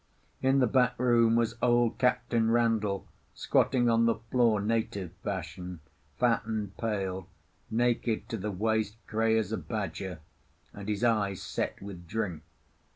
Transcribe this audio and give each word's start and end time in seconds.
In 0.41 0.57
the 0.57 0.65
back 0.65 0.97
room 0.97 1.35
was 1.35 1.53
old 1.61 1.99
Captain 1.99 2.49
Randall, 2.49 3.07
squatting 3.35 3.87
on 3.87 4.07
the 4.07 4.15
floor 4.15 4.59
native 4.59 5.11
fashion, 5.23 5.79
fat 6.17 6.43
and 6.45 6.75
pale, 6.75 7.29
naked 7.69 8.27
to 8.29 8.37
the 8.37 8.49
waist, 8.49 8.95
grey 9.05 9.37
as 9.37 9.51
a 9.51 9.57
badger, 9.57 10.19
and 10.73 10.89
his 10.89 11.03
eyes 11.03 11.39
set 11.39 11.83
with 11.83 12.07
drink. 12.07 12.41